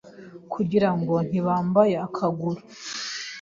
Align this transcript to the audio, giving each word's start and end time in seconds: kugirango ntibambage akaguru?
kugirango 0.53 1.15
ntibambage 1.27 1.95
akaguru? 2.07 2.61